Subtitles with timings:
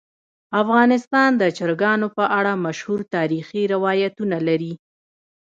[0.61, 4.73] افغانستان د چرګانو په اړه مشهور تاریخی روایتونه لري.